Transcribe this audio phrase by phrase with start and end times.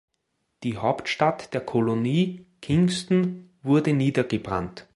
[0.63, 4.87] Die Hauptstadt der Kolonie, Kingston, wurde niedergebrannt.